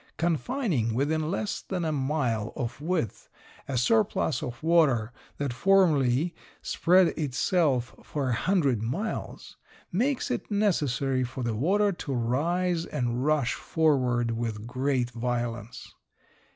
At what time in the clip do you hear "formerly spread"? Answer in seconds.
5.53-7.09